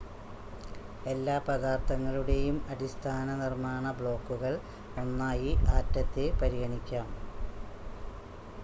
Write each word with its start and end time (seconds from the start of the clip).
എല്ലാ 1.05 1.35
പദാർത്ഥങ്ങളുടെയും 1.39 2.57
അടിസ്ഥാന 2.69 3.35
നിർമ്മാണ 3.35 3.91
ബ്ലോക്കുകൾ 3.99 4.55
ഒന്നായി 4.97 5.51
ആറ്റത്തെ 5.77 6.27
പരിഗണിക്കാം 6.41 7.07